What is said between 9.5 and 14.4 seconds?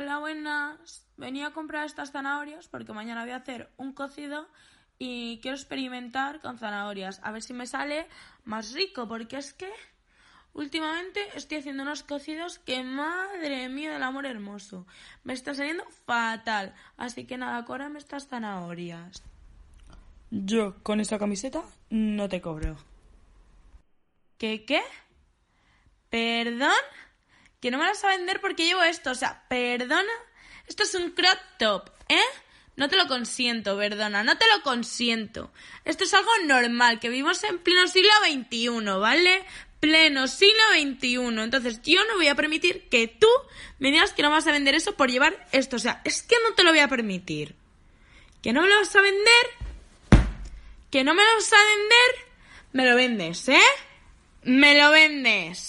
que últimamente estoy haciendo unos cocidos que, madre mía del amor